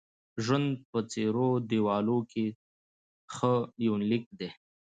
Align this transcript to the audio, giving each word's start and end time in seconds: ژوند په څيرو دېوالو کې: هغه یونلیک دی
ژوند 0.43 0.67
په 0.89 0.99
څيرو 1.11 1.49
دېوالو 1.69 2.17
کې: 2.31 2.45
هغه 3.33 3.53
یونلیک 3.85 4.23
دی 4.39 4.49